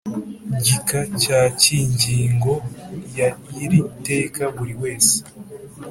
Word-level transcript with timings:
gika 0.63 0.99
cya 1.21 1.41
cy 1.61 1.67
ingingo 1.81 2.53
ya 3.17 3.29
y 3.55 3.57
iri 3.65 3.79
teka 4.05 4.43
buri 4.55 4.73
wese 4.81 5.15